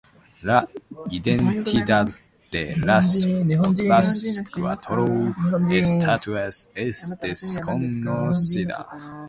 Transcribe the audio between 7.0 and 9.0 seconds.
desconocida.